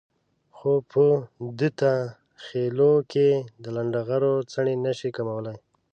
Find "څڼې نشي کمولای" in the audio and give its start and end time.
4.51-5.57